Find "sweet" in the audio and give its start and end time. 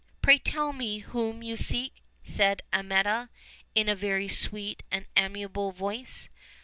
4.27-4.81